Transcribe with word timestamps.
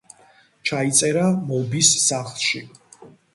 ჩაიწერა 0.69 1.25
მობის 1.51 1.93
სახლში. 2.07 2.65